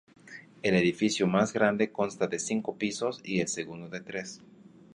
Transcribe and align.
El 0.63 0.73
edificio 0.73 1.27
más 1.27 1.53
grande 1.53 1.91
consta 1.91 2.25
de 2.25 2.39
cinco 2.39 2.75
pisos 2.75 3.21
y 3.23 3.39
el 3.39 3.47
segundo 3.47 3.87
de 3.87 4.01
tres. 4.01 4.41